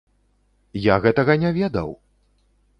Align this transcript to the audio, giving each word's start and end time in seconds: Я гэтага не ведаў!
Я 0.85 0.97
гэтага 1.05 1.37
не 1.45 1.53
ведаў! 1.61 1.89